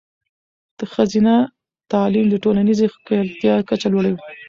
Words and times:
ښځینه 0.91 1.33
تعلیم 1.91 2.25
د 2.29 2.35
ټولنیزې 2.43 2.85
ښکیلتیا 2.93 3.55
کچه 3.69 3.87
لوړوي. 3.93 4.19